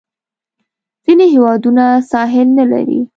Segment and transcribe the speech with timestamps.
[1.03, 2.99] ځینې هیوادونه ساحل نه لري.